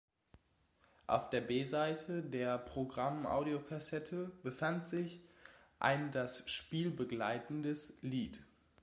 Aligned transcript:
Auf 1.05 1.29
der 1.29 1.41
B-Seite 1.41 2.23
der 2.23 2.57
Programm-Audiocassette 2.57 4.31
befand 4.41 4.87
sich 4.87 5.19
ein 5.77 6.09
das 6.09 6.41
Spiel 6.49 6.89
begleitendes 6.89 7.93
Lied. 8.01 8.41